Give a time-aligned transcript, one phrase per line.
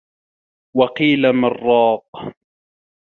[0.75, 2.33] وَقيلَ مَن راقٍ